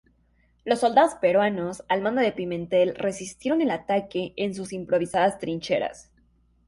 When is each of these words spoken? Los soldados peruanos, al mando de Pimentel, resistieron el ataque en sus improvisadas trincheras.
Los 0.65 0.79
soldados 0.79 1.13
peruanos, 1.21 1.83
al 1.87 2.01
mando 2.01 2.21
de 2.21 2.31
Pimentel, 2.31 2.95
resistieron 2.95 3.61
el 3.61 3.69
ataque 3.69 4.33
en 4.35 4.55
sus 4.55 4.73
improvisadas 4.73 5.37
trincheras. 5.37 6.09